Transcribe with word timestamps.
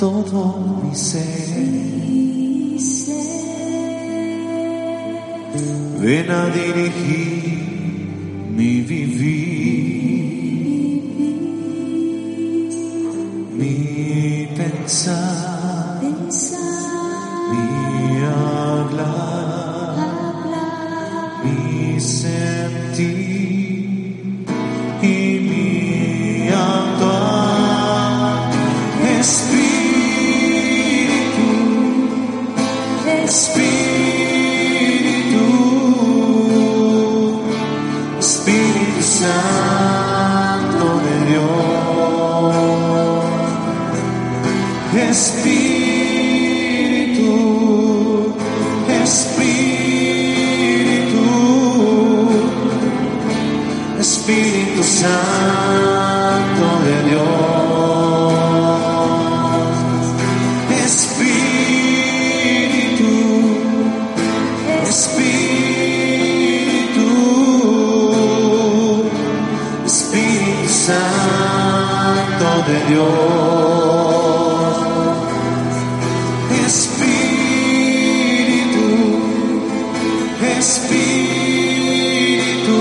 todo 0.00 0.80
mi 0.82 0.94
ser. 0.94 1.50
Ven 6.00 6.30
a 6.30 6.46
dirigir 6.56 7.58
mi 8.56 8.80
vivir, 8.80 9.92
mi 13.58 14.48
pensar, 14.56 15.49
De 72.40 72.46
Dios. 72.88 73.04
Espíritu, 76.66 78.88
Espíritu, 80.58 82.80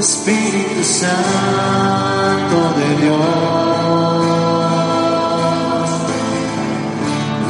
Espíritu 0.00 0.80
Santo 0.82 2.58
de 2.78 2.88
Dios. 3.02 3.20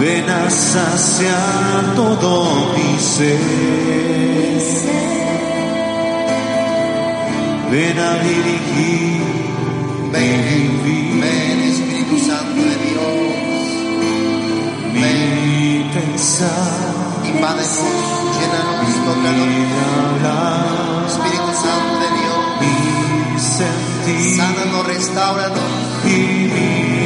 Ven 0.00 0.27
a 0.28 0.50
todo 1.94 2.28
mi 2.75 2.91
ser. 2.98 3.38
Ven 7.71 7.99
a 7.99 8.15
dirigir 8.15 9.21
Ven, 10.11 11.21
ven 11.21 11.61
Espíritu 11.69 12.19
Santo 12.19 12.62
de 12.62 12.77
Dios. 12.87 13.29
mi 14.95 15.84
pensar, 15.93 17.25
Invádenos, 17.25 17.78
llénanos, 18.39 18.93
tócanos. 19.05 19.53
Espíritu 21.12 21.53
Santo 21.62 21.95
de 22.03 22.09
Dios. 22.19 22.43
mi 22.61 22.75
sentir 23.39 24.37
Sánanos, 24.37 24.83
restauranos, 24.87 25.69
y 26.07 26.11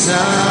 time. 0.06 0.44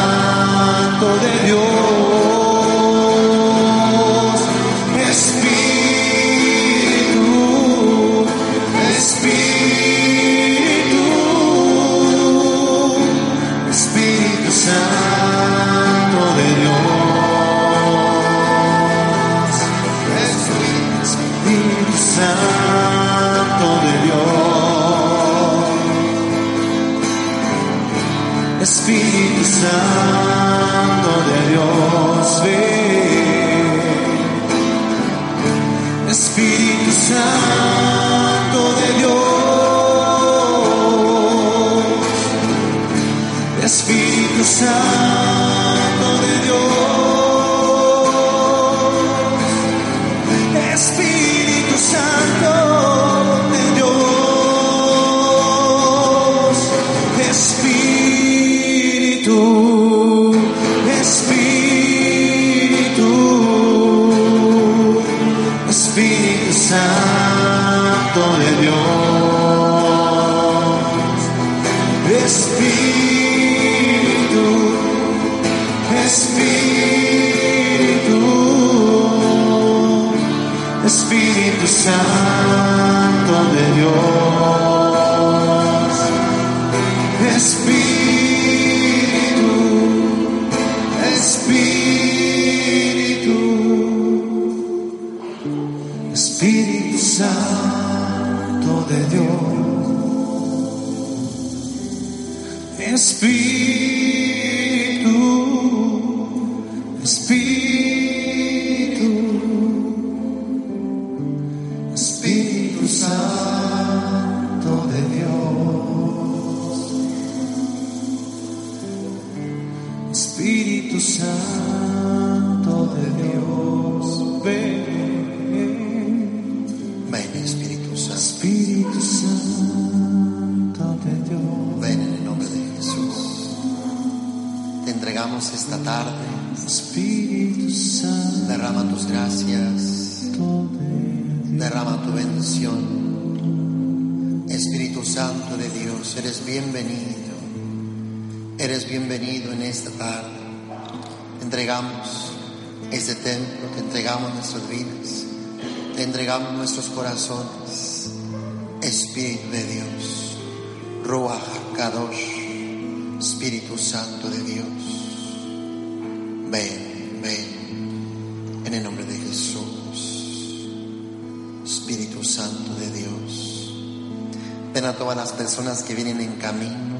Personas 175.44 175.82
que 175.82 175.94
vienen 175.94 176.22
en 176.22 176.36
camino, 176.36 176.96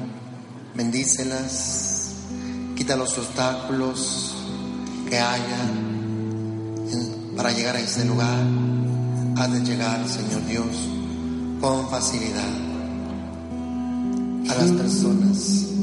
bendícelas, 0.75 2.11
quita 2.75 2.95
los 2.95 3.17
obstáculos 3.17 4.35
que 5.09 5.17
haya 5.17 5.71
para 7.35 7.51
llegar 7.53 7.75
a 7.75 7.79
este 7.79 8.05
lugar. 8.05 8.45
Haz 9.35 9.51
de 9.51 9.61
llegar, 9.61 10.07
Señor 10.07 10.45
Dios, 10.45 10.67
con 11.59 11.89
facilidad 11.89 12.53
a 14.47 14.53
las 14.53 14.71
personas. 14.73 15.74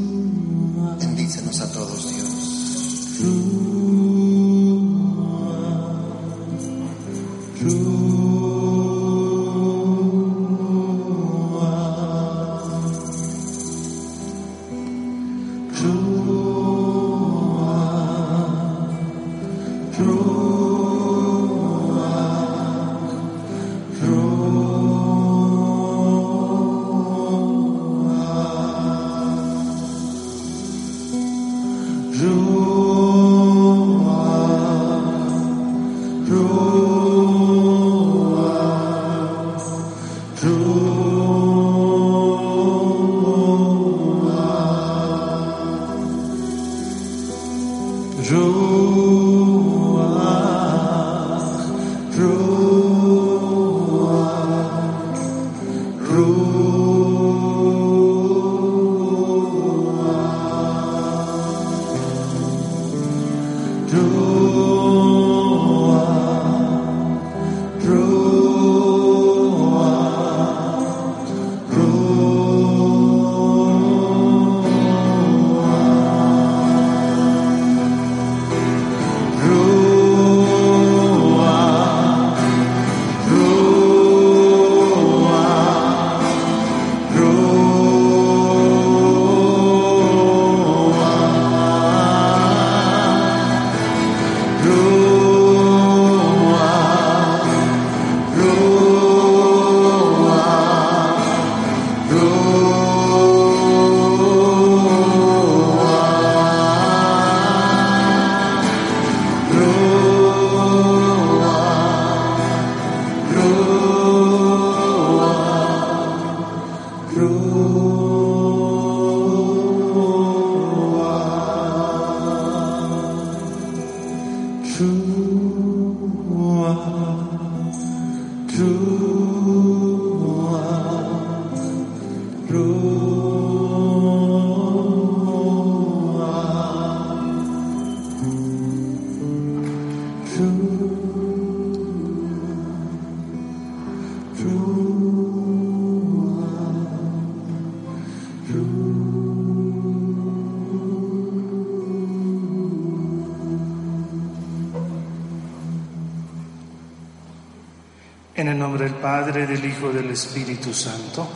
Padre, 159.33 159.47
del 159.47 159.65
Hijo 159.65 159.89
del 159.89 160.11
Espíritu 160.11 160.75
Santo. 160.75 161.27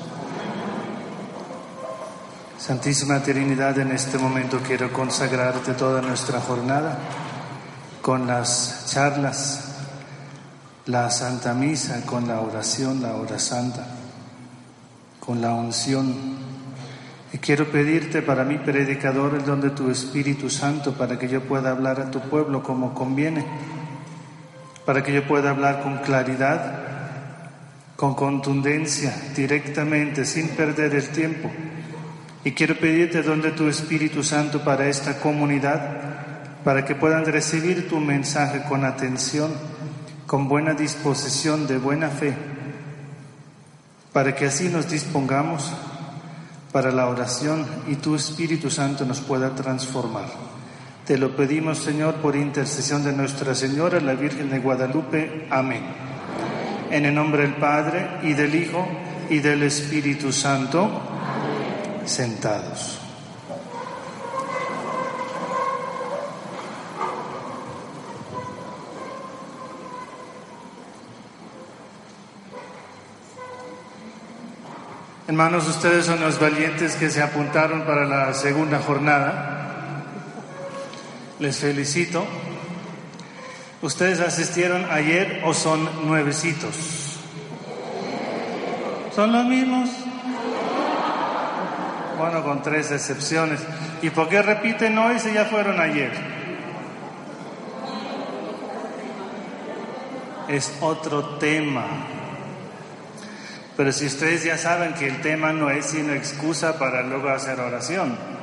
Santísima 2.59 3.23
Trinidad, 3.23 3.79
en 3.79 3.91
este 3.93 4.19
momento 4.19 4.59
quiero 4.59 4.93
consagrarte 4.93 5.73
toda 5.73 6.03
nuestra 6.03 6.39
jornada 6.43 6.99
con 8.03 8.27
las 8.27 8.85
charlas, 8.91 9.77
la 10.85 11.09
Santa 11.09 11.55
Misa, 11.55 12.05
con 12.05 12.29
la 12.29 12.43
oración, 12.43 13.01
la 13.01 13.15
hora 13.15 13.39
santa, 13.39 13.87
con 15.19 15.41
la 15.41 15.55
unción 15.55 16.37
Y 17.33 17.39
quiero 17.39 17.65
pedirte 17.71 18.21
para 18.21 18.45
mi 18.45 18.59
predicador 18.59 19.37
el 19.37 19.47
don 19.47 19.63
de 19.63 19.71
tu 19.71 19.91
Espíritu 19.91 20.51
Santo 20.51 20.93
para 20.93 21.19
que 21.19 21.29
yo 21.29 21.41
pueda 21.41 21.71
hablar 21.71 21.99
a 21.99 22.11
tu 22.11 22.21
pueblo 22.21 22.63
como 22.63 22.93
conviene, 22.93 23.47
para 24.85 25.03
que 25.03 25.15
yo 25.15 25.27
pueda 25.27 25.49
hablar 25.49 25.83
con 25.83 25.97
claridad, 26.01 26.86
con 27.97 28.15
contundencia, 28.15 29.15
directamente, 29.35 30.25
sin 30.25 30.51
perder 30.51 30.95
el 30.95 31.09
tiempo. 31.09 31.51
Y 32.45 32.53
quiero 32.53 32.79
pedirte 32.79 33.19
el 33.19 33.25
don 33.25 33.43
de 33.43 33.53
tu 33.53 33.69
Espíritu 33.69 34.23
Santo 34.23 34.63
para 34.63 34.87
esta 34.87 35.19
comunidad, 35.19 36.63
para 36.63 36.85
que 36.85 36.95
puedan 36.95 37.25
recibir 37.25 37.89
tu 37.89 37.99
mensaje 37.99 38.63
con 38.69 38.85
atención, 38.85 39.51
con 40.27 40.47
buena 40.47 40.75
disposición, 40.75 41.67
de 41.67 41.79
buena 41.79 42.11
fe, 42.11 42.35
para 44.13 44.35
que 44.35 44.47
así 44.47 44.69
nos 44.69 44.91
dispongamos 44.91 45.73
para 46.73 46.91
la 46.91 47.09
oración 47.09 47.65
y 47.89 47.97
tu 47.97 48.15
Espíritu 48.15 48.71
Santo 48.71 49.07
nos 49.07 49.21
pueda 49.21 49.55
transformar. 49.55 50.27
Te 51.07 51.17
lo 51.17 51.35
pedimos, 51.35 51.79
Señor, 51.79 52.17
por 52.17 52.37
intercesión 52.37 53.05
de 53.05 53.13
Nuestra 53.13 53.55
Señora, 53.55 54.01
la 54.01 54.15
Virgen 54.15 54.51
de 54.51 54.59
Guadalupe. 54.59 55.47
Amén. 55.51 56.06
En 56.91 57.05
el 57.05 57.15
nombre 57.15 57.43
del 57.43 57.55
Padre 57.55 58.07
y 58.23 58.33
del 58.35 58.55
Hijo 58.55 58.87
y 59.29 59.41
del 59.41 59.63
Espíritu 59.65 60.33
Santo, 60.33 60.89
sentados. 62.05 63.01
Hermanos, 75.29 75.67
ustedes 75.69 76.07
son 76.07 76.21
los 76.21 76.39
valientes 76.39 76.95
que 76.95 77.11
se 77.11 77.21
apuntaron 77.21 77.83
para 77.83 78.05
la 78.07 78.33
segunda 78.33 78.79
jornada. 78.79 80.05
Les 81.41 81.59
felicito. 81.59 82.25
¿Ustedes 83.83 84.21
asistieron 84.21 84.87
ayer 84.91 85.43
o 85.45 85.53
son 85.53 86.09
nuevecitos? 86.09 86.75
¿Son 89.15 89.33
los 89.33 89.45
mismos? 89.45 89.91
Bueno, 92.19 92.43
con 92.43 92.63
tres 92.63 92.91
excepciones. 92.91 93.61
¿Y 94.01 94.09
por 94.11 94.29
qué 94.29 94.41
repiten 94.41 94.97
hoy 94.97 95.19
si 95.19 95.33
ya 95.33 95.45
fueron 95.45 95.79
ayer? 95.79 96.11
Es 100.49 100.73
otro 100.81 101.37
tema. 101.37 101.85
Pero 103.77 103.93
si 103.93 104.07
ustedes 104.07 104.45
ya 104.45 104.57
saben 104.57 104.95
que 104.95 105.07
el 105.07 105.21
tema 105.21 105.53
no 105.53 105.69
es 105.69 105.87
sino 105.87 106.15
excusa 106.15 106.79
para 106.79 107.03
luego 107.03 107.29
hacer 107.29 107.61
oración. 107.61 108.36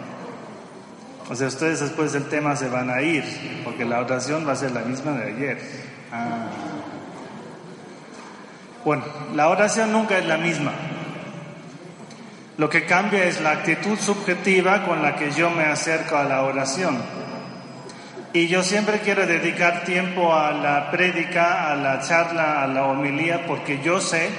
O 1.29 1.35
sea, 1.35 1.47
ustedes 1.47 1.79
después 1.79 2.11
del 2.11 2.25
tema 2.25 2.55
se 2.55 2.69
van 2.69 2.89
a 2.89 3.01
ir, 3.01 3.23
porque 3.63 3.85
la 3.85 3.99
oración 4.01 4.47
va 4.47 4.51
a 4.51 4.55
ser 4.55 4.71
la 4.71 4.81
misma 4.81 5.11
de 5.13 5.33
ayer. 5.33 5.61
Ah. 6.11 6.47
Bueno, 8.83 9.03
la 9.33 9.47
oración 9.47 9.93
nunca 9.93 10.17
es 10.17 10.25
la 10.25 10.37
misma. 10.37 10.73
Lo 12.57 12.69
que 12.69 12.85
cambia 12.85 13.23
es 13.23 13.41
la 13.41 13.51
actitud 13.51 13.97
subjetiva 13.97 14.85
con 14.85 15.01
la 15.01 15.15
que 15.15 15.31
yo 15.31 15.49
me 15.49 15.63
acerco 15.63 16.17
a 16.17 16.23
la 16.25 16.43
oración. 16.43 16.97
Y 18.33 18.47
yo 18.47 18.61
siempre 18.61 18.99
quiero 18.99 19.25
dedicar 19.25 19.85
tiempo 19.85 20.33
a 20.33 20.51
la 20.51 20.91
prédica, 20.91 21.71
a 21.71 21.75
la 21.75 22.01
charla, 22.01 22.63
a 22.63 22.67
la 22.67 22.85
homilía, 22.85 23.45
porque 23.47 23.79
yo 23.81 24.01
sé 24.01 24.29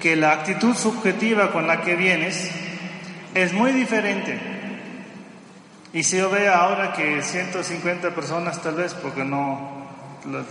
que 0.00 0.16
la 0.16 0.32
actitud 0.32 0.74
subjetiva 0.74 1.52
con 1.52 1.66
la 1.66 1.82
que 1.82 1.94
vienes 1.94 2.50
es 3.34 3.52
muy 3.52 3.72
diferente. 3.72 4.55
Y 5.96 6.02
si 6.02 6.18
yo 6.18 6.28
veo 6.28 6.52
ahora 6.52 6.92
que 6.92 7.22
150 7.22 8.10
personas 8.10 8.60
tal 8.60 8.74
vez, 8.74 8.92
porque 8.92 9.24
no, 9.24 9.58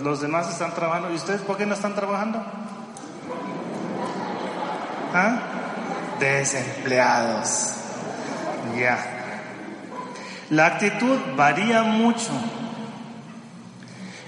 los, 0.01 0.19
demás 0.19 0.49
están 0.49 0.73
trabajando, 0.73 1.11
¿y 1.11 1.15
ustedes 1.15 1.41
por 1.41 1.55
qué 1.55 1.67
no 1.67 1.75
están 1.75 1.93
trabajando? 1.93 2.43
¿Ah? 5.13 5.37
Desempleados. 6.19 7.75
Ya. 8.75 8.97
La 10.49 10.65
actitud 10.65 11.19
varía 11.37 11.83
mucho. 11.83 12.31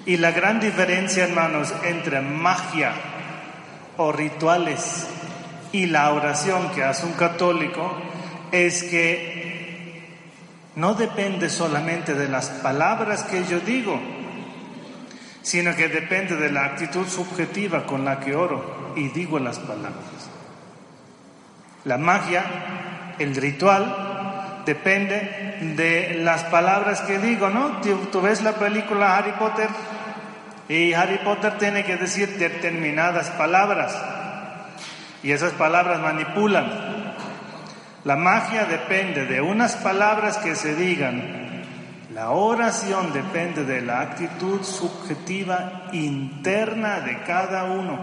Y 0.05 0.17
la 0.17 0.29
gran 0.29 0.59
diferencia, 0.59 1.23
hermanos, 1.23 1.73
entre 1.83 2.21
magia 2.21 2.93
o 3.97 4.11
rituales 4.11 5.07
y 5.71 5.87
la 5.87 6.13
oración 6.13 6.69
que 6.75 6.83
hace 6.83 7.07
un 7.07 7.13
católico 7.13 7.91
es 8.51 8.83
que 8.83 9.36
no 10.77 10.93
depende 10.93 11.49
solamente 11.49 12.13
de 12.13 12.29
las 12.29 12.49
palabras 12.49 13.23
que 13.23 13.43
yo 13.45 13.59
digo, 13.59 13.99
sino 15.41 15.75
que 15.75 15.87
depende 15.87 16.35
de 16.35 16.51
la 16.51 16.65
actitud 16.65 17.07
subjetiva 17.07 17.87
con 17.87 18.05
la 18.05 18.19
que 18.19 18.35
oro 18.35 18.93
y 18.95 19.07
digo 19.09 19.39
las 19.39 19.57
palabras. 19.57 20.29
La 21.83 21.97
magia, 21.97 22.43
el 23.17 23.35
ritual, 23.35 24.61
depende 24.67 25.57
de 25.75 26.19
las 26.21 26.43
palabras 26.43 27.01
que 27.01 27.17
digo, 27.17 27.49
¿no? 27.49 27.81
Tú, 28.11 28.21
ves 28.21 28.43
la 28.43 28.53
película 28.53 29.17
Harry 29.17 29.31
Potter 29.31 29.69
y 30.69 30.93
Harry 30.93 31.17
Potter 31.23 31.57
tiene 31.57 31.85
que 31.85 31.97
decir 31.97 32.37
determinadas 32.37 33.31
palabras 33.31 33.99
y 35.23 35.31
esas 35.31 35.53
palabras 35.53 35.99
manipulan. 36.01 36.96
La 38.07 38.15
magia 38.15 38.63
depende 38.63 39.25
de 39.25 39.41
unas 39.41 39.75
palabras 39.75 40.37
que 40.37 40.55
se 40.55 40.75
digan. 40.75 41.21
La 42.13 42.29
oración 42.29 43.11
depende 43.11 43.65
de 43.65 43.81
la 43.81 43.99
actitud 43.99 44.63
subjetiva 44.63 45.89
interna 45.91 47.01
de 47.01 47.21
cada 47.23 47.65
uno. 47.65 47.99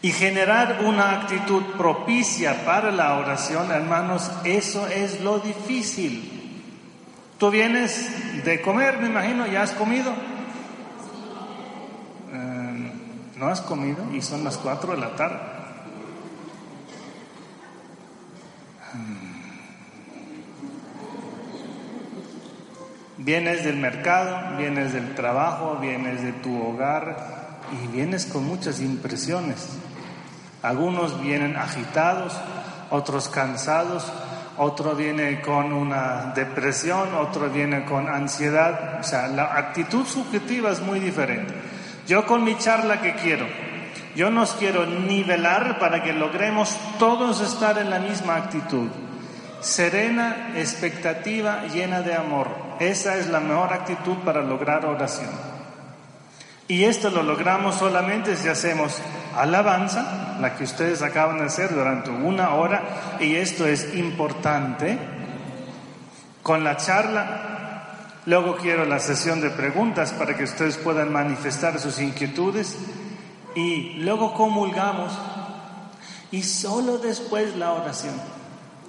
Y 0.00 0.12
generar 0.12 0.84
una 0.84 1.22
actitud 1.22 1.60
propicia 1.76 2.64
para 2.64 2.92
la 2.92 3.18
oración, 3.18 3.72
hermanos, 3.72 4.30
eso 4.44 4.86
es 4.86 5.20
lo 5.20 5.40
difícil. 5.40 6.62
Tú 7.36 7.50
vienes 7.50 8.44
de 8.44 8.62
comer, 8.62 8.98
me 8.98 9.08
imagino, 9.08 9.44
¿ya 9.48 9.62
has 9.62 9.72
comido? 9.72 10.12
Eh, 12.32 12.92
¿No 13.38 13.48
has 13.48 13.60
comido? 13.60 14.04
Y 14.14 14.22
son 14.22 14.44
las 14.44 14.56
cuatro 14.56 14.92
de 14.92 14.98
la 14.98 15.16
tarde. 15.16 15.57
Vienes 23.18 23.64
del 23.64 23.76
mercado, 23.76 24.56
vienes 24.56 24.92
del 24.92 25.14
trabajo, 25.14 25.78
vienes 25.80 26.22
de 26.22 26.32
tu 26.32 26.62
hogar 26.62 27.58
y 27.72 27.88
vienes 27.88 28.26
con 28.26 28.44
muchas 28.44 28.80
impresiones. 28.80 29.68
Algunos 30.62 31.20
vienen 31.20 31.56
agitados, 31.56 32.32
otros 32.90 33.28
cansados, 33.28 34.10
otro 34.56 34.94
viene 34.94 35.40
con 35.40 35.72
una 35.72 36.32
depresión, 36.34 37.14
otro 37.14 37.48
viene 37.50 37.84
con 37.84 38.08
ansiedad. 38.08 38.98
O 39.00 39.02
sea, 39.02 39.28
la 39.28 39.56
actitud 39.56 40.04
subjetiva 40.04 40.70
es 40.70 40.80
muy 40.80 40.98
diferente. 40.98 41.54
Yo 42.06 42.26
con 42.26 42.42
mi 42.42 42.56
charla 42.56 43.00
que 43.00 43.14
quiero, 43.14 43.46
yo 44.18 44.30
nos 44.30 44.54
quiero 44.54 44.84
nivelar 44.84 45.78
para 45.78 46.02
que 46.02 46.12
logremos 46.12 46.76
todos 46.98 47.40
estar 47.40 47.78
en 47.78 47.88
la 47.88 48.00
misma 48.00 48.34
actitud. 48.34 48.88
Serena, 49.60 50.54
expectativa, 50.56 51.66
llena 51.72 52.02
de 52.02 52.14
amor. 52.14 52.48
Esa 52.80 53.14
es 53.14 53.28
la 53.28 53.38
mejor 53.38 53.72
actitud 53.72 54.16
para 54.24 54.42
lograr 54.42 54.84
oración. 54.86 55.30
Y 56.66 56.82
esto 56.82 57.10
lo 57.10 57.22
logramos 57.22 57.76
solamente 57.76 58.34
si 58.34 58.48
hacemos 58.48 59.00
alabanza, 59.36 60.36
la 60.40 60.56
que 60.56 60.64
ustedes 60.64 61.00
acaban 61.02 61.38
de 61.38 61.44
hacer 61.44 61.72
durante 61.72 62.10
una 62.10 62.54
hora, 62.54 62.82
y 63.20 63.36
esto 63.36 63.68
es 63.68 63.94
importante, 63.94 64.98
con 66.42 66.64
la 66.64 66.76
charla. 66.76 67.44
Luego 68.26 68.56
quiero 68.56 68.84
la 68.84 68.98
sesión 68.98 69.40
de 69.40 69.50
preguntas 69.50 70.10
para 70.10 70.36
que 70.36 70.42
ustedes 70.42 70.76
puedan 70.76 71.12
manifestar 71.12 71.78
sus 71.78 72.00
inquietudes 72.00 72.76
y 73.58 73.94
luego 73.94 74.34
comulgamos 74.34 75.12
y 76.30 76.42
solo 76.42 76.98
después 76.98 77.56
la 77.56 77.72
oración, 77.72 78.14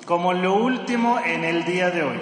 como 0.05 0.33
lo 0.33 0.55
último 0.55 1.19
en 1.25 1.43
el 1.43 1.65
día 1.65 1.89
de 1.89 2.03
hoy. 2.03 2.19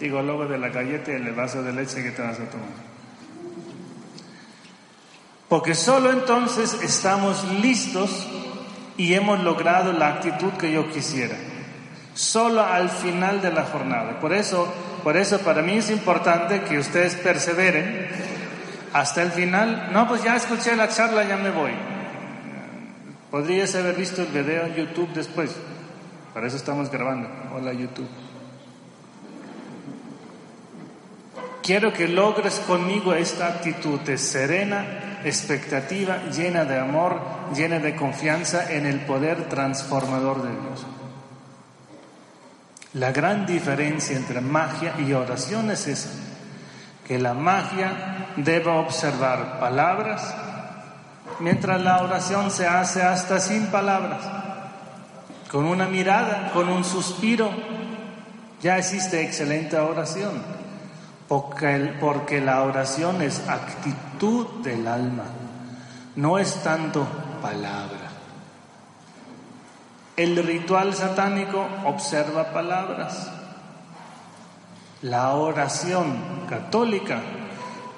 Digo, 0.00 0.20
luego 0.22 0.46
de 0.46 0.58
la 0.58 0.70
galleta 0.70 1.12
y 1.12 1.14
el 1.14 1.32
vaso 1.32 1.62
de 1.62 1.72
leche 1.72 2.02
que 2.02 2.10
te 2.10 2.22
vas 2.22 2.40
a 2.40 2.50
tomar. 2.50 2.90
Porque 5.48 5.74
solo 5.74 6.10
entonces 6.10 6.74
estamos 6.82 7.44
listos 7.60 8.26
y 8.96 9.14
hemos 9.14 9.40
logrado 9.40 9.92
la 9.92 10.08
actitud 10.08 10.52
que 10.54 10.72
yo 10.72 10.90
quisiera. 10.90 11.36
Solo 12.14 12.64
al 12.64 12.90
final 12.90 13.40
de 13.42 13.52
la 13.52 13.64
jornada. 13.64 14.18
Por 14.20 14.32
eso, 14.32 14.66
por 15.04 15.16
eso 15.16 15.38
para 15.40 15.62
mí 15.62 15.74
es 15.74 15.90
importante 15.90 16.62
que 16.62 16.78
ustedes 16.78 17.14
perseveren 17.16 18.29
hasta 18.92 19.22
el 19.22 19.30
final. 19.30 19.90
No, 19.92 20.08
pues 20.08 20.22
ya 20.22 20.36
escuché 20.36 20.76
la 20.76 20.88
charla, 20.88 21.24
ya 21.24 21.36
me 21.36 21.50
voy. 21.50 21.72
Podrías 23.30 23.74
haber 23.74 23.94
visto 23.94 24.22
el 24.22 24.28
video 24.28 24.66
en 24.66 24.74
YouTube 24.74 25.12
después. 25.12 25.54
Para 26.34 26.46
eso 26.46 26.56
estamos 26.56 26.90
grabando. 26.90 27.28
Hola 27.54 27.72
YouTube. 27.72 28.08
Quiero 31.62 31.92
que 31.92 32.08
logres 32.08 32.58
conmigo 32.60 33.14
esta 33.14 33.46
actitud 33.46 34.00
de 34.00 34.18
serena 34.18 35.20
expectativa, 35.24 36.24
llena 36.30 36.64
de 36.64 36.78
amor, 36.78 37.20
llena 37.54 37.78
de 37.78 37.94
confianza 37.94 38.72
en 38.72 38.86
el 38.86 39.00
poder 39.00 39.48
transformador 39.48 40.42
de 40.42 40.50
Dios. 40.50 40.86
La 42.94 43.12
gran 43.12 43.46
diferencia 43.46 44.16
entre 44.16 44.40
magia 44.40 44.94
y 44.98 45.12
oración 45.12 45.70
es 45.70 45.86
esa, 45.86 46.08
que 47.10 47.18
la 47.18 47.34
magia 47.34 48.28
debe 48.36 48.70
observar 48.70 49.58
palabras, 49.58 50.32
mientras 51.40 51.80
la 51.80 52.04
oración 52.04 52.52
se 52.52 52.68
hace 52.68 53.02
hasta 53.02 53.40
sin 53.40 53.66
palabras, 53.66 54.20
con 55.50 55.64
una 55.64 55.86
mirada, 55.86 56.52
con 56.52 56.68
un 56.68 56.84
suspiro, 56.84 57.50
ya 58.62 58.78
existe 58.78 59.24
excelente 59.24 59.76
oración 59.76 60.40
porque, 61.26 61.96
porque 61.98 62.40
la 62.40 62.62
oración 62.62 63.22
es 63.22 63.42
actitud 63.48 64.46
del 64.62 64.86
alma, 64.86 65.24
no 66.14 66.38
es 66.38 66.62
tanto 66.62 67.04
palabra. 67.42 68.08
El 70.16 70.46
ritual 70.46 70.94
satánico 70.94 71.66
observa 71.86 72.52
palabras. 72.52 73.39
La 75.02 75.32
oración 75.32 76.44
católica 76.46 77.22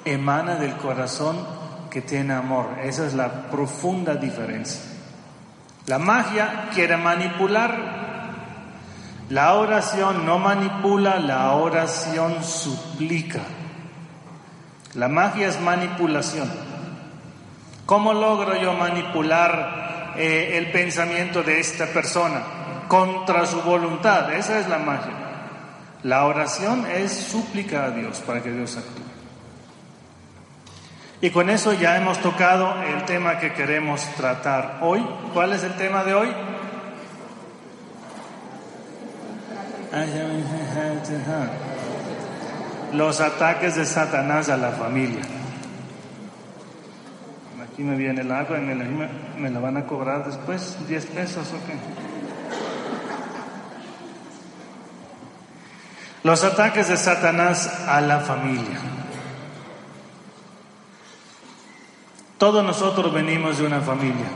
emana 0.05 0.55
del 0.55 0.77
corazón 0.77 1.37
que 1.91 2.01
tiene 2.01 2.33
amor. 2.35 2.79
Esa 2.81 3.07
es 3.07 3.15
la 3.15 3.51
profunda 3.51 4.15
diferencia. 4.15 4.81
La 5.87 5.99
magia 5.99 6.69
quiere 6.73 6.97
manipular, 6.97 8.03
la 9.31 9.55
oración 9.55 10.25
no 10.25 10.39
manipula, 10.39 11.19
la 11.19 11.53
oración 11.55 12.45
suplica. 12.45 13.41
La 14.95 15.09
magia 15.09 15.49
es 15.49 15.61
manipulación. 15.61 16.49
¿Cómo 17.85 18.13
logro 18.13 18.55
yo 18.61 18.75
manipular 18.75 20.15
eh, 20.17 20.53
el 20.57 20.71
pensamiento 20.71 21.43
de 21.43 21.59
esta 21.59 21.87
persona 21.87 22.43
contra 22.87 23.45
su 23.45 23.61
voluntad? 23.63 24.33
Esa 24.33 24.61
es 24.61 24.69
la 24.69 24.79
magia. 24.79 25.32
La 26.03 26.27
oración 26.27 26.85
es 26.87 27.13
súplica 27.13 27.85
a 27.85 27.91
Dios 27.91 28.21
para 28.27 28.43
que 28.43 28.51
Dios 28.51 28.77
actúe. 28.77 29.03
Y 31.21 31.31
con 31.31 31.49
eso 31.51 31.73
ya 31.73 31.97
hemos 31.97 32.19
tocado 32.19 32.75
el 32.83 33.05
tema 33.05 33.39
que 33.39 33.53
queremos 33.53 34.05
tratar 34.17 34.79
hoy. 34.83 35.07
¿Cuál 35.33 35.53
es 35.53 35.63
el 35.63 35.75
tema 35.77 36.03
de 36.03 36.15
hoy? 36.15 36.29
Los 42.93 43.21
ataques 43.21 43.77
de 43.77 43.85
Satanás 43.85 44.49
a 44.49 44.57
la 44.57 44.71
familia. 44.71 45.23
Aquí 47.73 47.85
me 47.85 47.97
viene 47.97 48.23
el 48.23 48.33
agua 48.33 48.59
y 48.59 48.63
me 48.63 49.51
la, 49.51 49.61
van 49.61 49.77
a 49.77 49.87
cobrar 49.87 50.27
después, 50.27 50.77
10 50.89 51.07
pesos 51.07 51.53
o 51.53 51.67
qué. 51.67 52.12
Los 56.23 56.45
ataques 56.45 56.89
de 56.89 56.97
Satanás 56.97 57.87
a 57.89 58.01
la 58.01 58.21
familia. 58.21 58.79
Todos 62.39 62.65
nosotros 62.65 63.13
venimos 63.13 63.59
de 63.59 63.67
una 63.67 63.81
familia. 63.81 64.27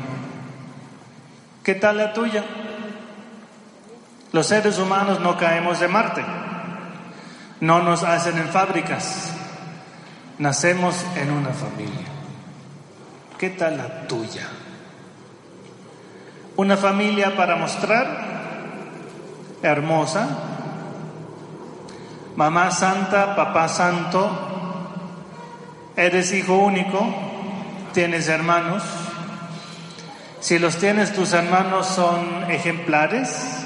¿Qué 1.63 1.75
tal 1.75 1.99
la 1.99 2.13
tuya? 2.13 2.45
Los 4.33 4.47
seres 4.47 4.79
humanos 4.79 5.21
no 5.21 5.37
caemos 5.37 5.81
de 5.81 5.89
Marte, 5.89 6.25
no 7.61 7.83
nos 7.83 8.03
hacen 8.03 8.37
en 8.39 8.49
fábricas, 8.49 9.33
nacemos 10.39 11.05
en 11.17 11.31
una 11.31 11.51
familia. 11.51 12.07
¿Qué 13.39 13.51
tal 13.51 13.77
la 13.79 14.07
tuya? 14.07 14.47
Una 16.57 16.77
familia 16.77 17.37
para 17.37 17.57
mostrar, 17.57 18.07
hermosa, 19.63 20.56
mamá 22.37 22.71
santa, 22.71 23.35
papá 23.35 23.67
santo, 23.67 24.31
eres 25.97 26.33
hijo 26.33 26.57
único, 26.57 27.07
tienes 27.95 28.29
hermanos. 28.29 28.83
Si 30.41 30.59
los 30.59 30.77
tienes, 30.77 31.15
tus 31.15 31.33
hermanos 31.33 31.87
son 31.87 32.51
ejemplares, 32.51 33.65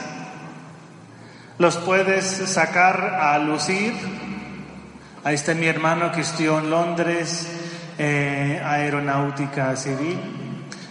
los 1.58 1.76
puedes 1.78 2.24
sacar 2.24 3.18
a 3.20 3.38
lucir. 3.38 3.92
Ahí 5.24 5.34
está 5.34 5.52
mi 5.54 5.66
hermano 5.66 6.12
que 6.12 6.20
estudió 6.22 6.60
en 6.60 6.70
Londres, 6.70 7.48
eh, 7.98 8.62
aeronáutica 8.64 9.76
civil. 9.76 10.18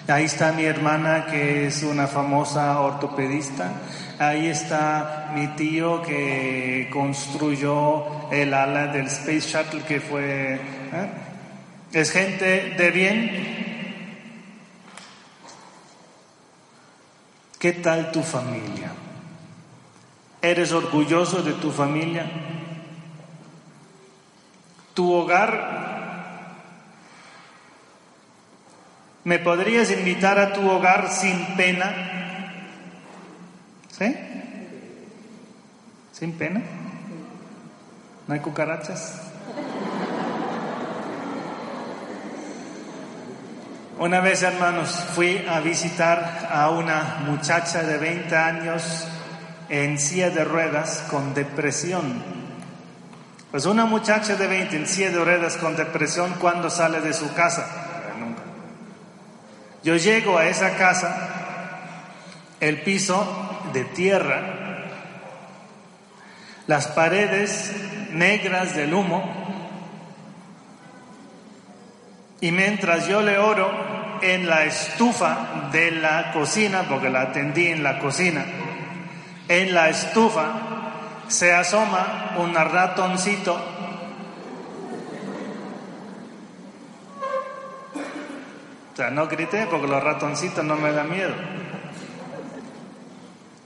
Ahí 0.07 0.25
está 0.25 0.51
mi 0.51 0.65
hermana 0.65 1.27
que 1.27 1.67
es 1.67 1.81
una 1.83 2.07
famosa 2.07 2.79
ortopedista. 2.81 3.71
Ahí 4.19 4.47
está 4.47 5.31
mi 5.33 5.47
tío 5.55 6.01
que 6.01 6.89
construyó 6.91 8.29
el 8.29 8.53
ala 8.53 8.87
del 8.87 9.05
Space 9.05 9.39
Shuttle 9.39 9.81
que 9.83 10.01
fue... 10.01 10.55
¿eh? 10.55 11.09
Es 11.93 12.11
gente 12.11 12.75
de 12.77 12.91
bien. 12.91 13.79
¿Qué 17.57 17.71
tal 17.71 18.11
tu 18.11 18.21
familia? 18.21 18.91
¿Eres 20.41 20.73
orgulloso 20.73 21.41
de 21.41 21.53
tu 21.53 21.71
familia? 21.71 22.29
¿Tu 24.93 25.13
hogar? 25.13 26.59
¿Me 29.23 29.39
podrías 29.39 29.89
invitar 29.91 30.37
a 30.39 30.51
tu 30.51 30.69
hogar 30.69 31.09
sin 31.09 31.55
pena? 31.55 32.18
¿Sí? 33.97 34.15
¿Sin 36.11 36.33
pena? 36.33 36.61
¿No 38.27 38.33
hay 38.33 38.39
cucarachas? 38.41 39.21
Una 43.99 44.21
vez, 44.21 44.43
hermanos, 44.43 44.91
fui 45.13 45.45
a 45.49 45.59
visitar 45.59 46.47
a 46.49 46.69
una 46.69 47.21
muchacha 47.25 47.83
de 47.83 47.97
20 47.97 48.35
años 48.35 49.07
en 49.67 49.99
silla 49.99 50.29
de 50.29 50.45
ruedas 50.45 51.03
con 51.09 51.33
depresión. 51.33 52.23
Pues 53.51 53.65
una 53.65 53.85
muchacha 53.85 54.35
de 54.35 54.47
20 54.47 54.77
en 54.77 54.87
silla 54.87 55.09
de 55.09 55.23
ruedas 55.23 55.57
con 55.57 55.75
depresión 55.75 56.33
cuando 56.39 56.69
sale 56.69 57.01
de 57.01 57.13
su 57.13 57.33
casa. 57.33 57.65
Nunca. 58.19 58.41
Yo 59.83 59.95
llego 59.97 60.37
a 60.37 60.45
esa 60.45 60.77
casa, 60.77 61.15
el 62.59 62.81
piso 62.81 63.48
de 63.73 63.85
tierra, 63.85 64.41
las 66.67 66.87
paredes 66.87 67.73
negras 68.11 68.75
del 68.75 68.93
humo, 68.93 69.23
y 72.41 72.51
mientras 72.51 73.07
yo 73.07 73.21
le 73.21 73.37
oro 73.37 73.69
en 74.21 74.47
la 74.47 74.65
estufa 74.65 75.69
de 75.71 75.91
la 75.91 76.31
cocina, 76.31 76.83
porque 76.87 77.09
la 77.09 77.21
atendí 77.21 77.67
en 77.67 77.83
la 77.83 77.99
cocina, 77.99 78.45
en 79.47 79.73
la 79.73 79.89
estufa 79.89 80.51
se 81.27 81.53
asoma 81.53 82.33
un 82.37 82.53
ratoncito 82.53 83.77
O 88.99 89.01
sea, 89.01 89.11
no 89.11 89.27
grité 89.27 89.65
porque 89.71 89.87
los 89.87 90.03
ratoncitos 90.03 90.65
no 90.65 90.75
me 90.75 90.91
dan 90.91 91.09
miedo. 91.09 91.33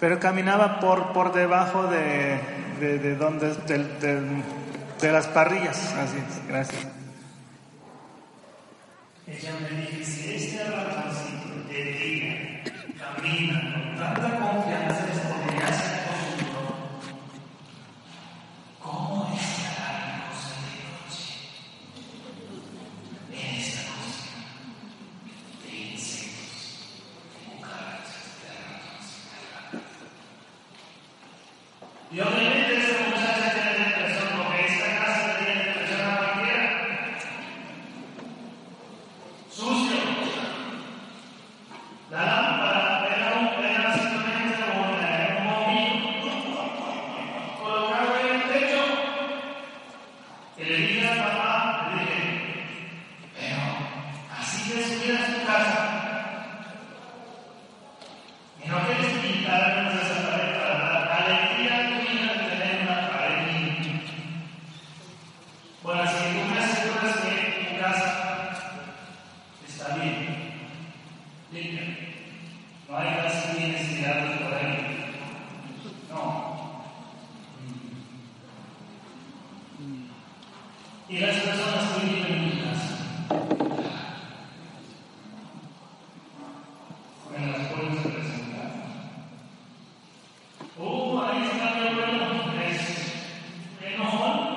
Pero 0.03 0.19
caminaba 0.19 0.81
por, 0.81 1.13
por 1.13 1.31
debajo 1.31 1.87
de, 1.87 2.37
de, 2.81 3.15
donde, 3.15 3.53
de, 3.53 5.11
las 5.13 5.27
parrillas. 5.27 5.93
Así 5.93 6.17
gracias. 6.45 6.85
Ella 9.25 9.51
me 9.61 9.69
dice, 9.79 10.03
si 10.03 10.35
este 10.35 10.61
ratoncito 10.65 11.69
te 11.69 12.63
camina 12.99 13.61
con 13.61 13.95
tanta 13.95 14.39
confianza, 14.39 15.13
La 42.13 42.25
lámpara 42.25 43.07
era, 43.07 43.39
un, 43.39 43.65
era 43.65 43.91
simplemente 43.97 44.63
dije 50.77 51.07
al 51.07 51.17
papá, 51.17 51.89
le 51.95 52.03
dije, 52.03 52.23
pero 53.33 53.61
así 54.37 54.71
que 54.71 54.83
subir 54.83 55.17
a 55.17 55.25
tu 55.25 55.45
casa. 55.47 55.79
Y 58.63 58.69
no 58.69 58.77
quieres 58.85 59.11
pintar 59.17 59.91
esa 59.91 60.29
pared 60.29 60.51
para 60.59 60.75
dar 60.79 61.23
alegría 61.23 61.79
a 61.79 61.87
tu 61.89 61.95
hija 62.13 62.33
de 62.33 62.49
tener 62.49 62.81
una 62.83 63.09
pared 63.09 63.47
limpia. 63.47 64.01
Bueno, 65.81 66.03
si 66.05 66.15
tú 66.15 66.53
me 66.53 66.59
aseguras 66.59 67.15
que 67.17 67.33
tu 67.69 67.81
casa 67.81 68.09
está 69.67 69.95
bien, 69.95 70.17
limpia, 71.51 72.03
no 72.93 72.97
hay 72.97 73.15
casi 73.15 73.59
necesidades 73.59 74.41
por 74.41 74.53
ahí. 74.53 75.15
No. 76.09 76.53
Y 81.09 81.17
las 81.17 81.35
personas 81.37 81.83
que 81.89 82.05
viven 82.05 82.33
en 82.33 82.45
mi 82.45 82.51
casa, 82.61 82.97
me 87.31 87.47
las 87.47 87.67
puedes 87.67 87.99
presentar. 88.01 88.71
Oh, 90.79 91.21
ahí 91.21 91.43
está 91.43 91.75
mi 91.75 91.87
abuelo, 91.87 92.25
es 92.69 93.13
enojón. 93.81 94.53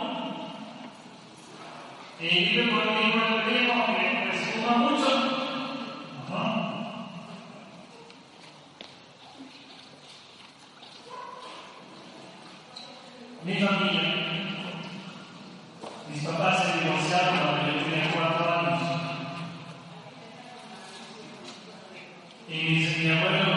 Y 2.21 2.29
vive 2.29 2.71
conmigo 2.71 3.19
el 3.29 3.43
primo 3.43 3.87
que 3.87 4.29
pues 4.29 4.41
fuma 4.51 4.77
mucho. 4.77 5.11
Ajá. 6.27 6.77
Mi 13.45 13.55
familia. 13.55 14.27
Mis 16.13 16.25
papás 16.25 16.65
se 16.65 16.81
divorciaron 16.81 17.39
cuando 17.39 17.73
yo 17.73 17.85
tenía 17.85 18.11
cuatro 18.13 18.53
años. 18.53 18.83
Y 22.49 23.06
mi, 23.17 23.56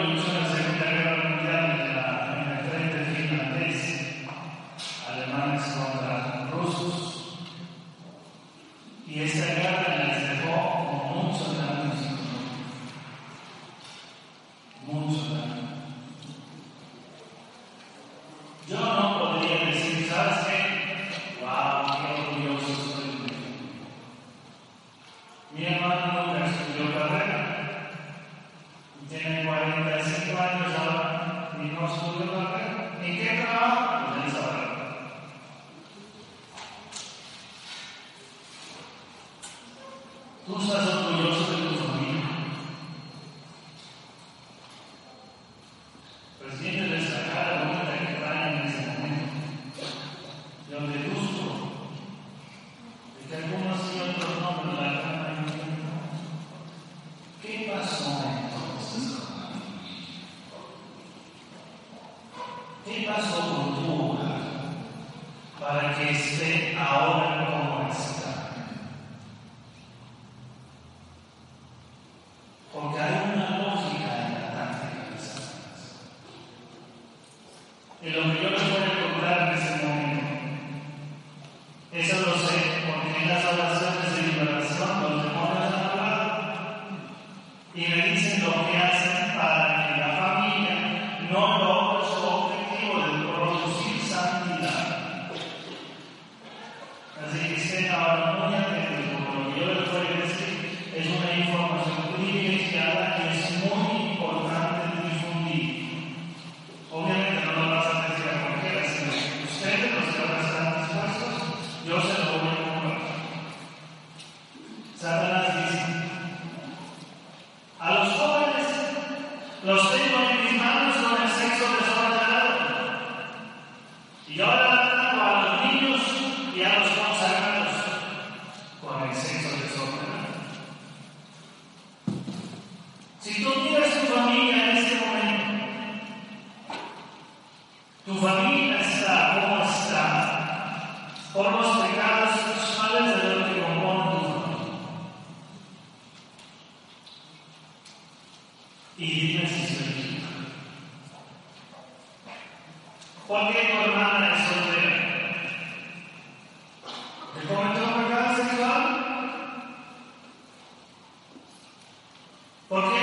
¿Por 162.70 162.99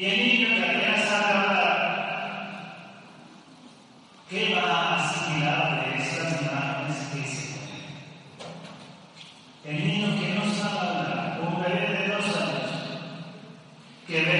Y 0.00 0.06
el 0.06 0.16
niño 0.16 0.56
que 0.56 0.64
apenas 0.64 1.04
sabe 1.10 1.26
hablar, 1.26 1.76
¿qué 4.30 4.54
va 4.54 4.62
a 4.62 5.04
aspirar 5.04 5.84
de 5.84 6.02
esas 6.02 6.40
imágenes 6.40 6.96
que 7.12 7.20
se 7.28 7.60
El 9.62 9.76
niño 9.86 10.18
que 10.18 10.28
no 10.36 10.44
sabe 10.54 10.78
hablar, 10.88 11.40
un 11.46 11.62
bebé 11.62 11.86
de 11.98 12.08
dos 12.14 12.24
años, 12.34 12.70
que 14.06 14.22
ve 14.22 14.39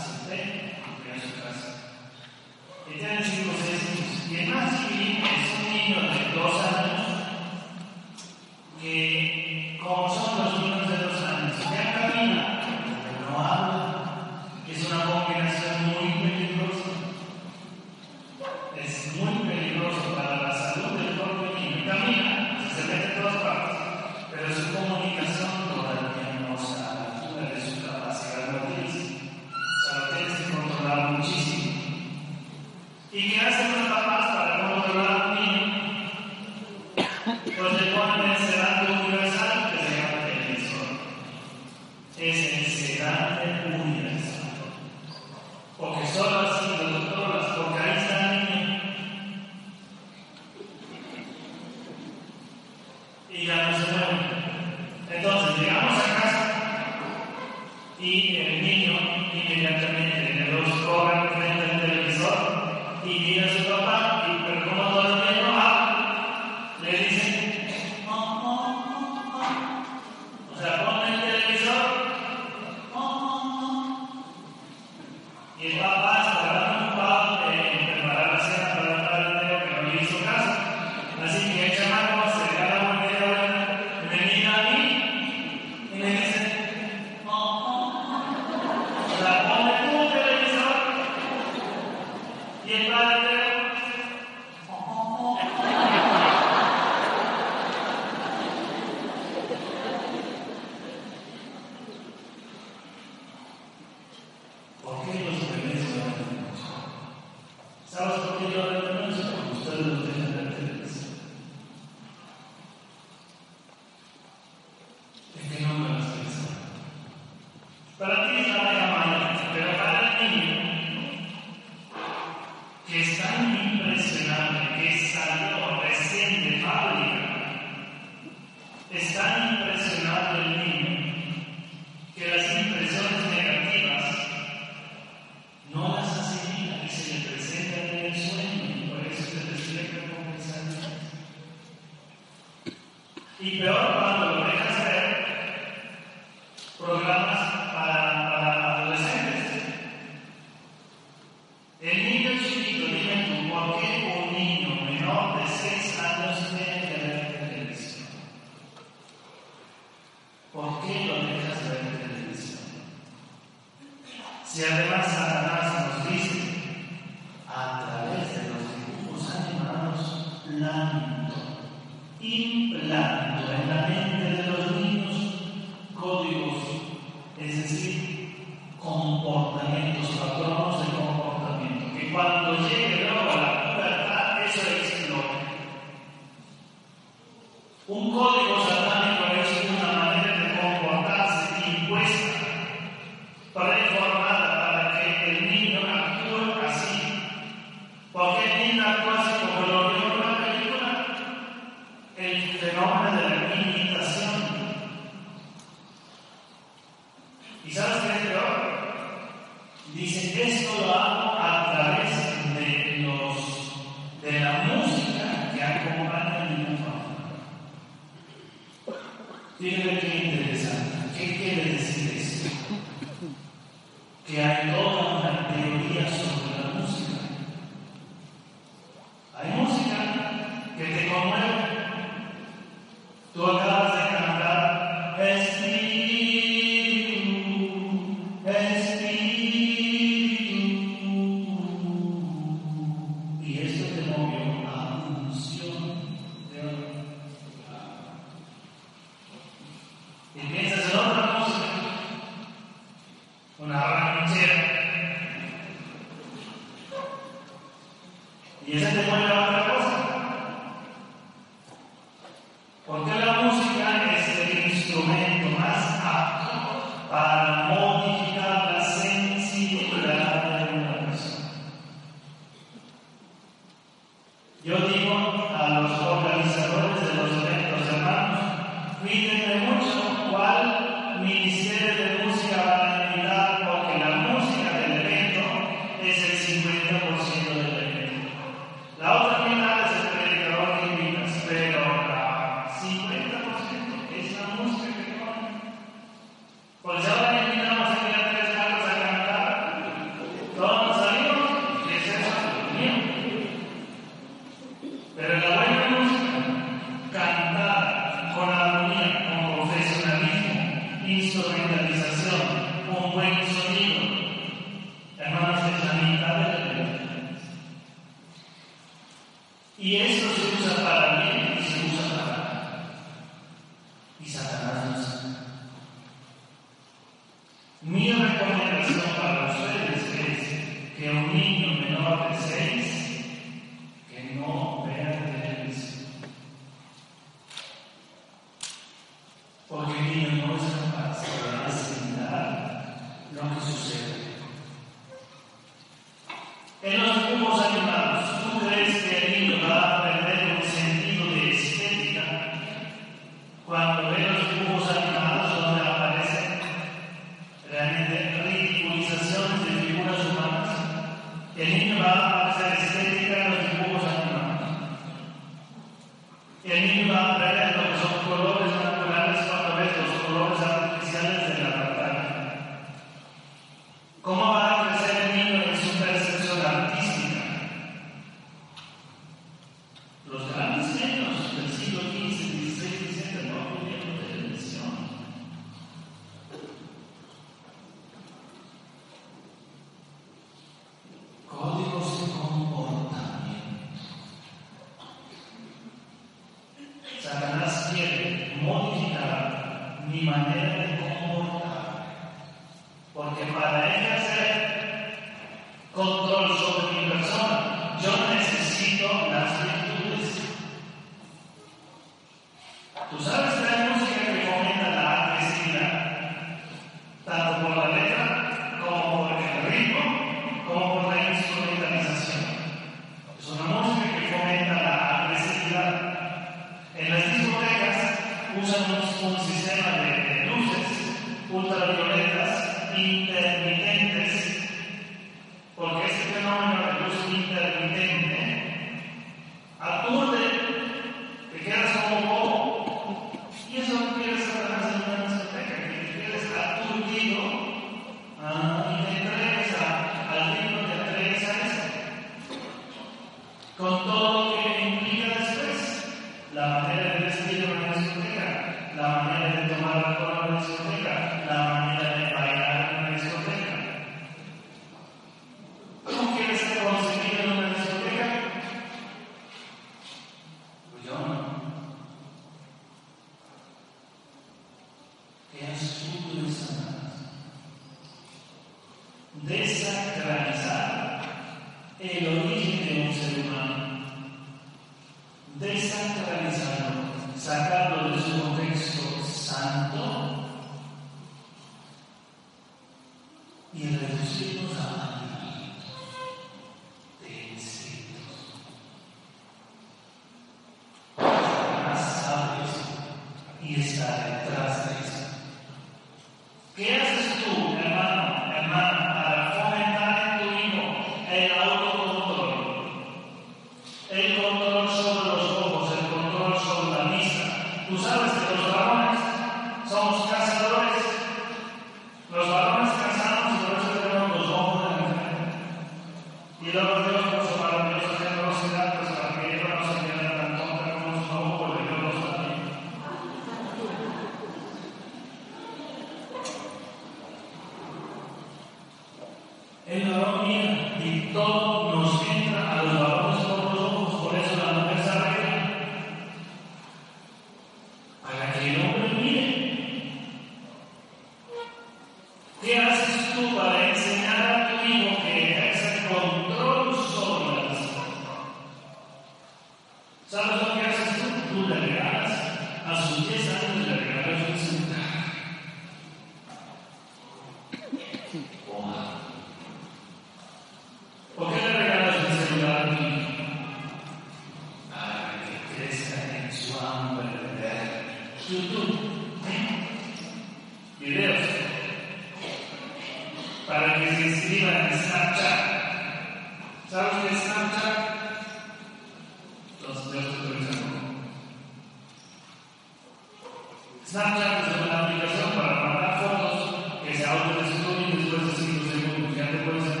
Snapchat 594.05 594.67
es 594.67 594.87
una 594.87 595.05
aplicación 595.05 595.51
para 595.55 595.73
mandar 595.85 596.19
fotos 596.21 596.75
que 597.05 597.15
se 597.15 597.25
autodestruyen 597.25 598.17
después 598.17 598.47
de 598.47 598.51
5 598.51 598.91
segundos. 598.91 599.37
Ya 599.37 599.51
te 599.51 599.57
puedes 599.59 600.00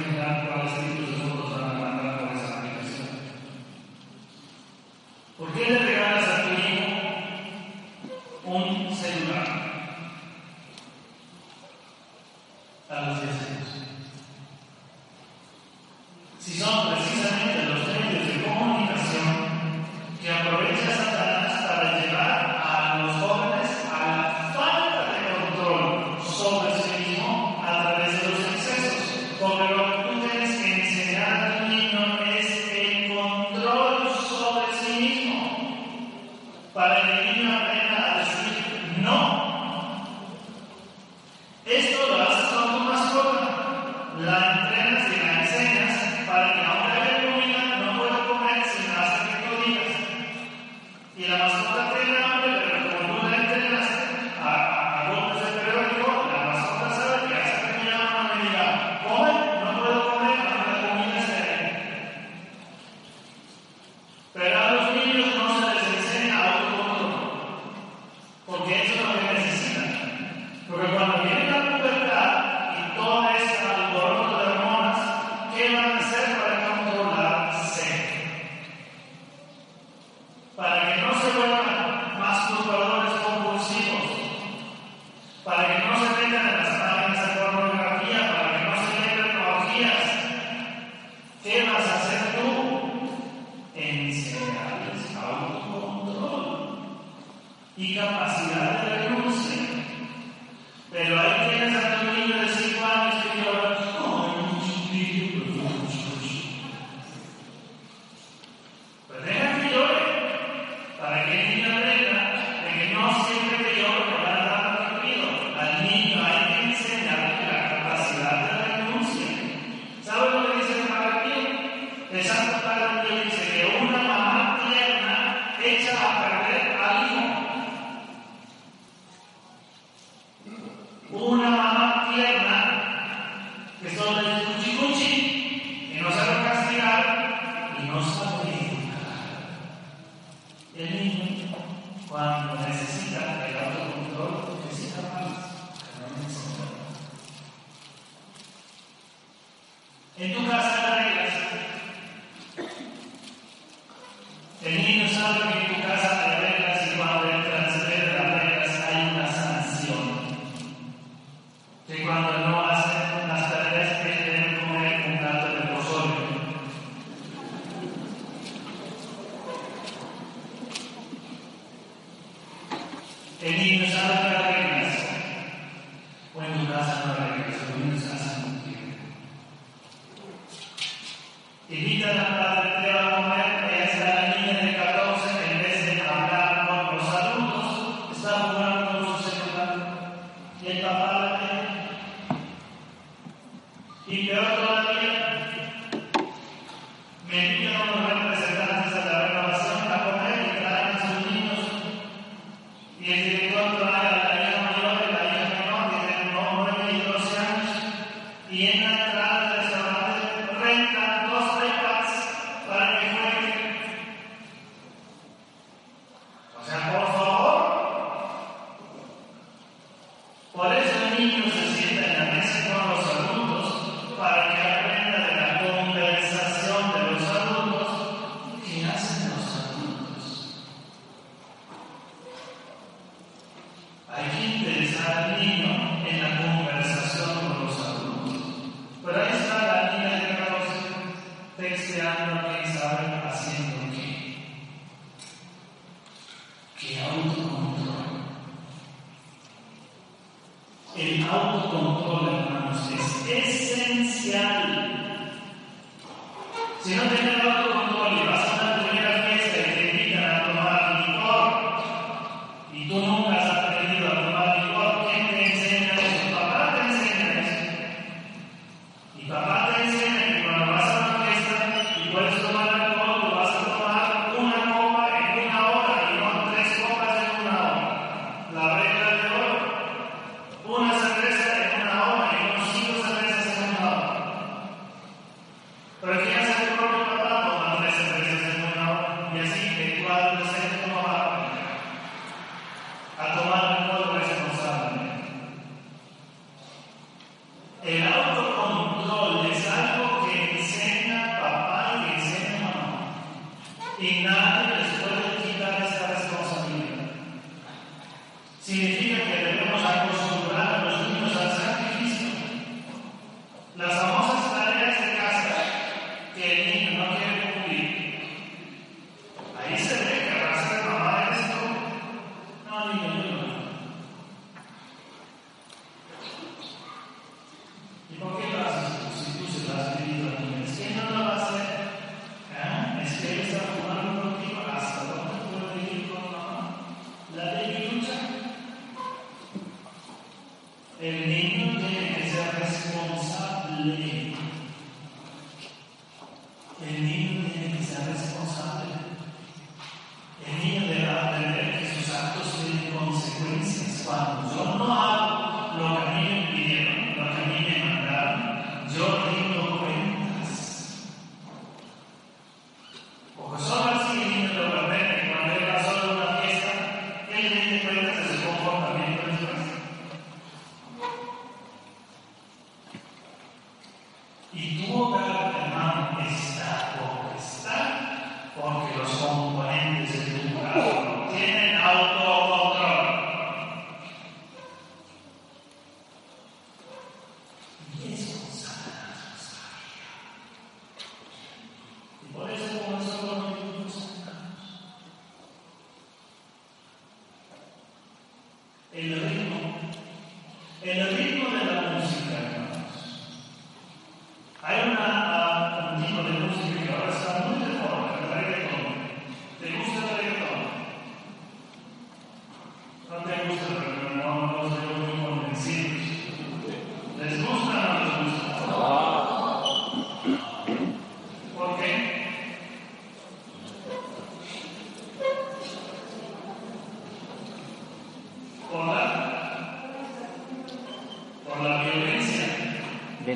El 154.71 154.83
niño 154.83 155.05
sabe 155.09 155.53
que 155.53 155.60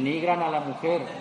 Denigran 0.06 0.44
a 0.44 0.52
la 0.52 0.60
mujer. 0.60 1.15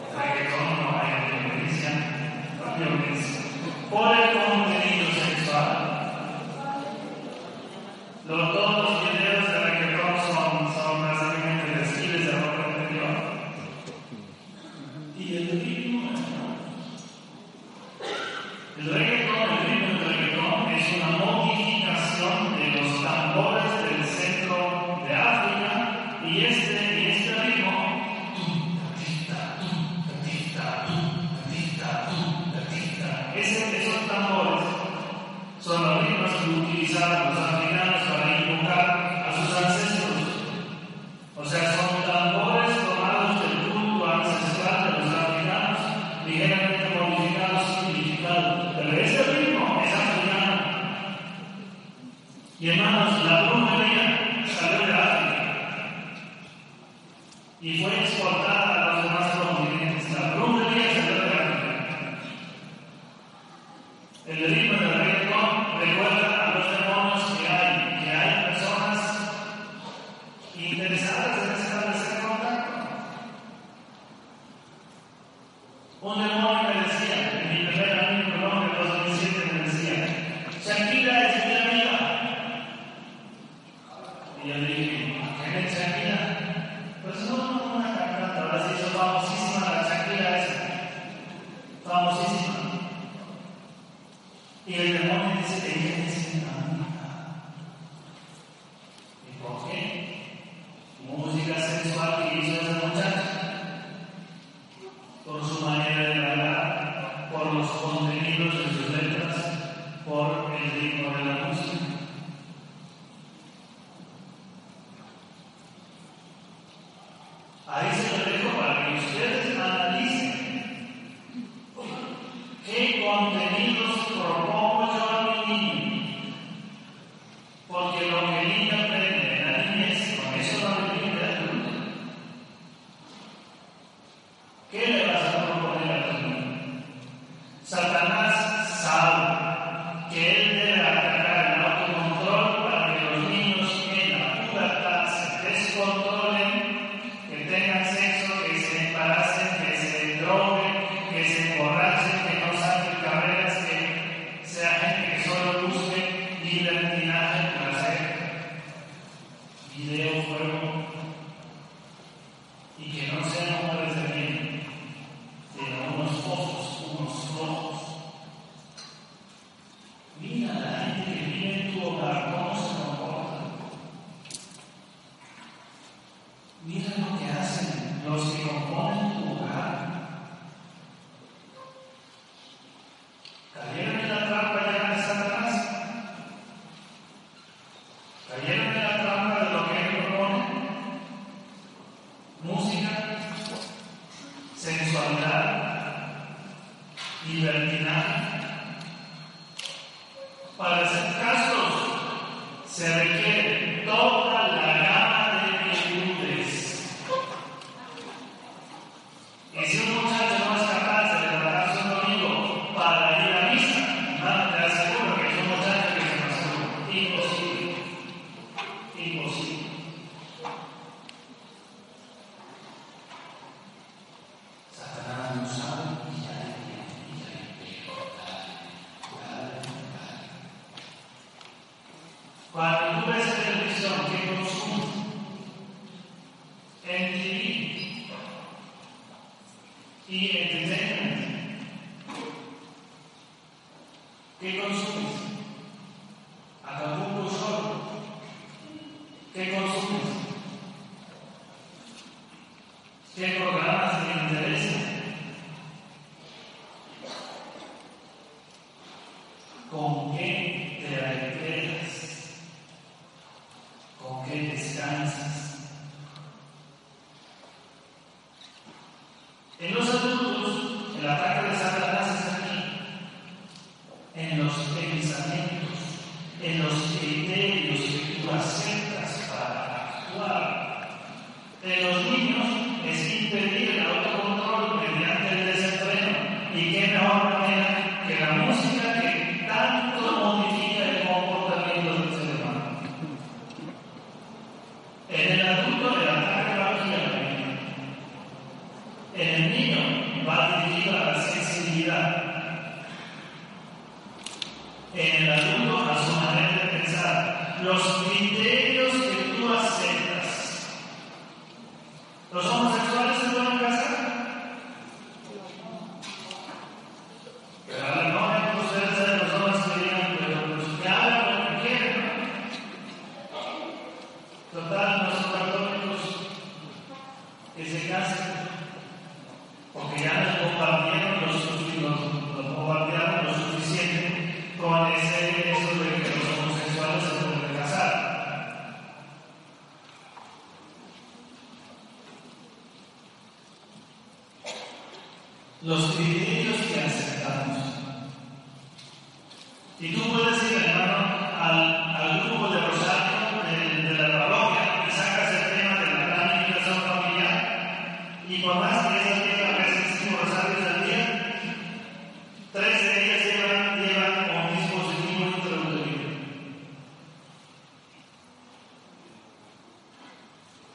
Y 52.95 52.97
hermanos, 52.97 53.44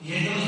Y 0.02 0.14
entre 0.14 0.39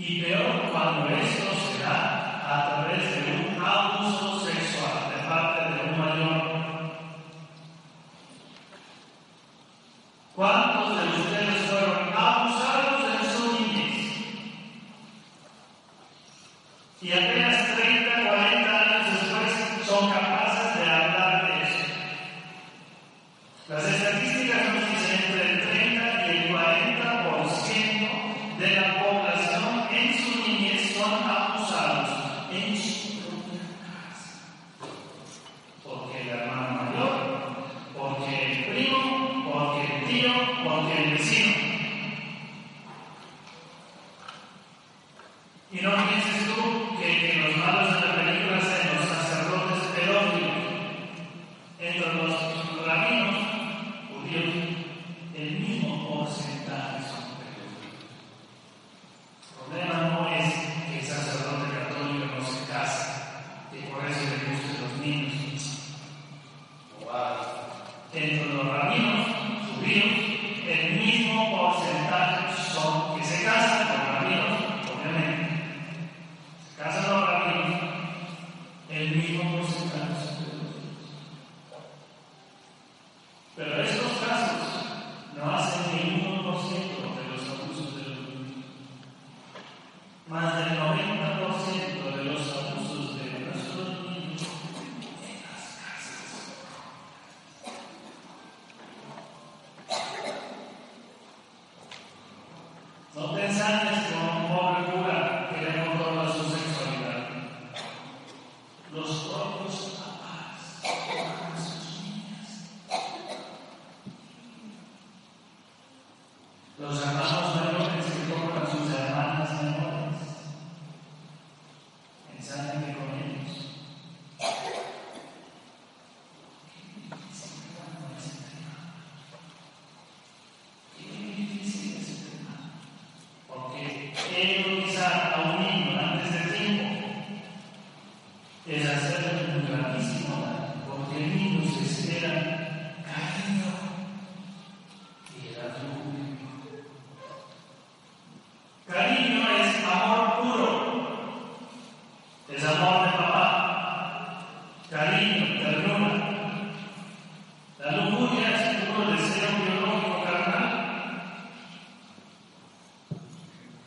Y 0.00 0.22
peor 0.22 0.70
cuando 0.70 1.08
esto 1.08 1.52
se 1.54 1.82
da 1.82 2.40
a 2.46 2.84
través 2.84 3.02
de 3.16 3.32
un 3.50 3.60
abuso 3.60 4.38
sexual 4.46 5.10
de 5.10 5.28
parte 5.28 5.57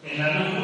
En 0.04 0.18
la 0.18 0.34
luz 0.34 0.61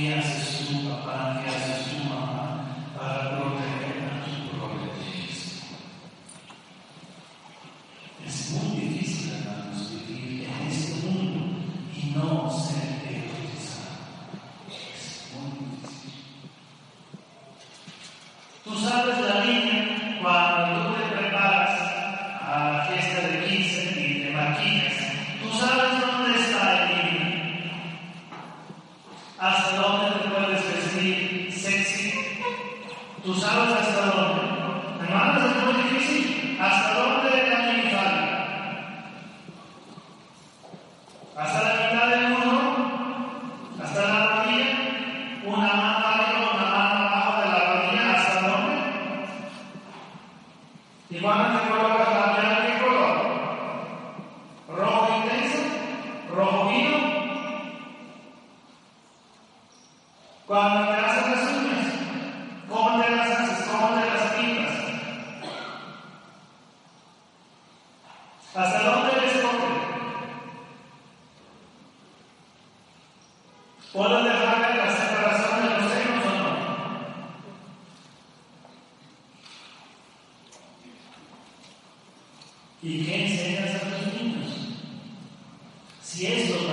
Yes. 0.00 0.39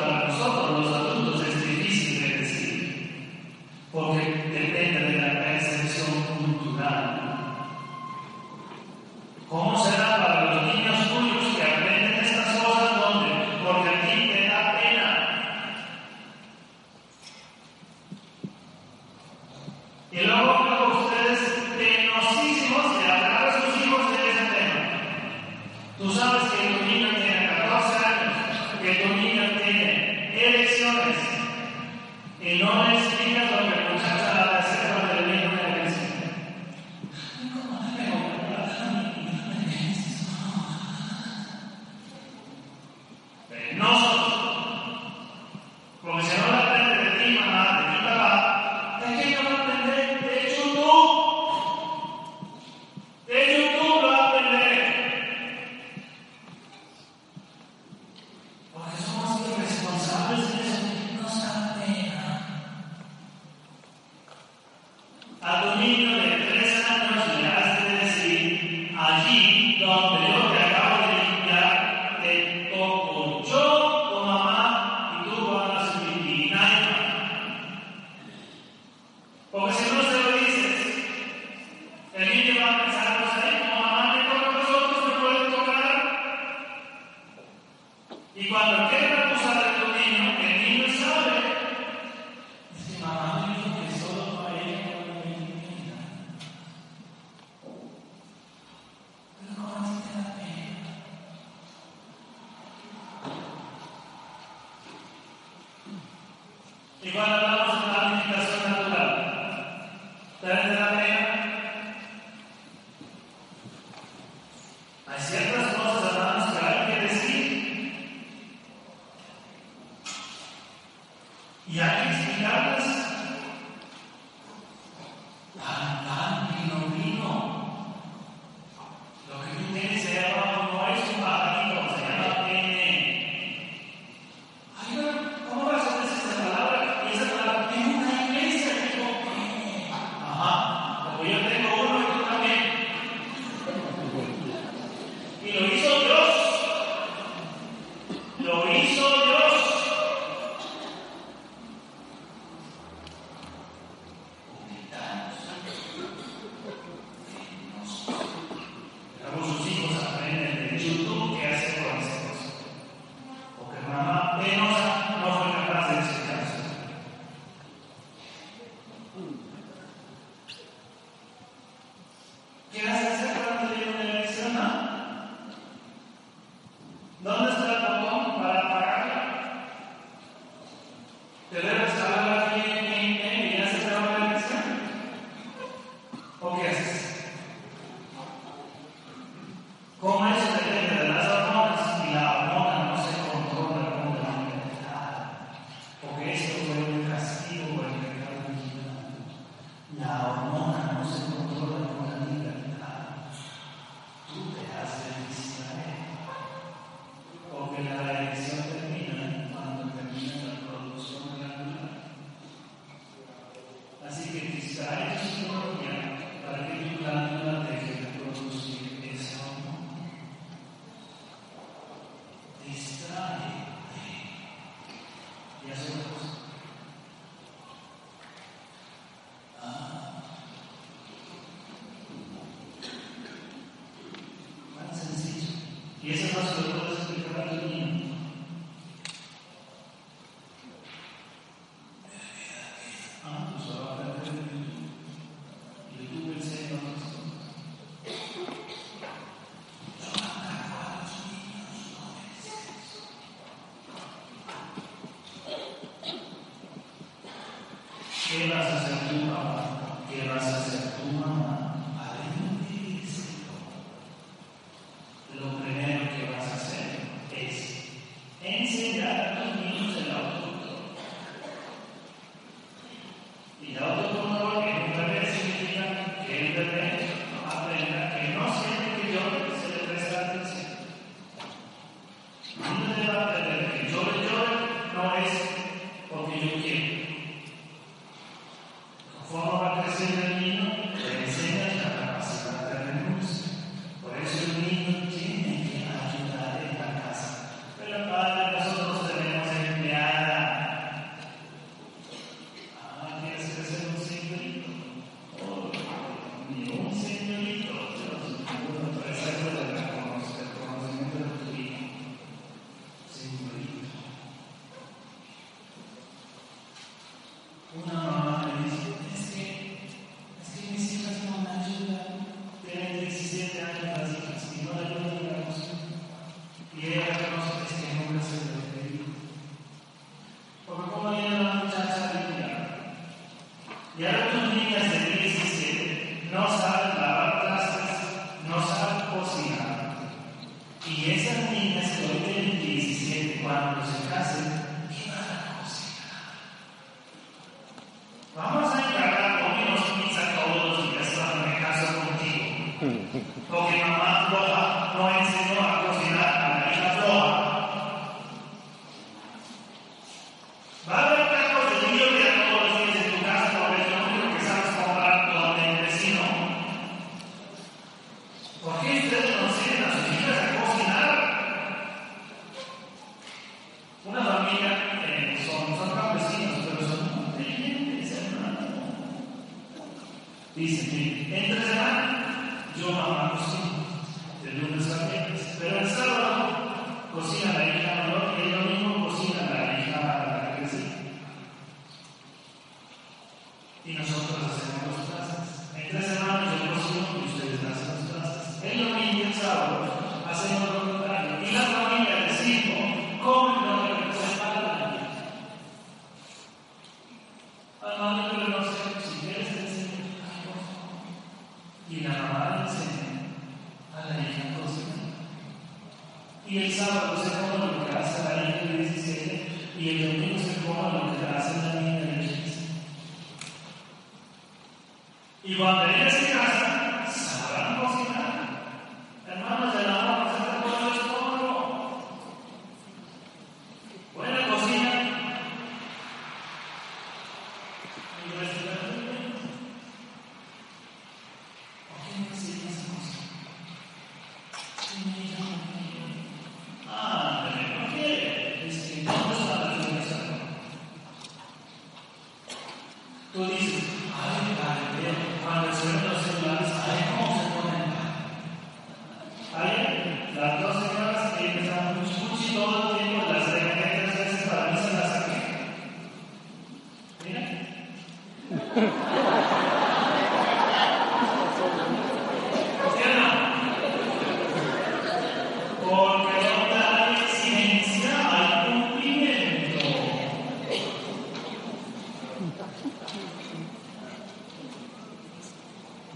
para 0.07 0.27
nosotros 0.27 0.85
los 0.85 0.95
adultos 0.95 1.47
es 1.47 1.67
difícil 1.67 2.21
de 2.21 2.37
decir, 2.37 3.41
porque 3.91 4.49
depende 4.51 4.99
de 5.11 5.21
la 5.21 5.43
percepción 5.43 6.23
cultural. 6.23 7.23
¿Cómo 9.49 9.83
se 9.83 9.86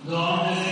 Donde 0.03 0.70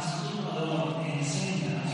El 0.00 0.06
masturbador 0.06 1.04
enseña 1.04 1.84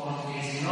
Porque 0.00 0.42
si 0.42 0.64